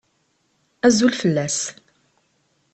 [0.87, 1.57] Azul fell-as.